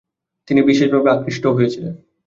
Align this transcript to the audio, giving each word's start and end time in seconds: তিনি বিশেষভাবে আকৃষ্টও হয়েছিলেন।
তিনি 0.47 0.61
বিশেষভাবে 0.61 1.09
আকৃষ্টও 1.11 1.55
হয়েছিলেন। 1.57 1.93